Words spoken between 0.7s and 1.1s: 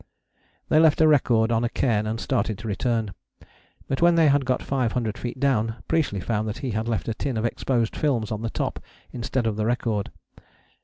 left a